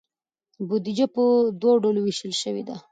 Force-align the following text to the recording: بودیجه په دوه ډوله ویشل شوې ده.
بودیجه 0.67 1.07
په 1.15 1.23
دوه 1.61 1.73
ډوله 1.83 1.99
ویشل 2.03 2.33
شوې 2.41 2.63
ده. 2.67 2.75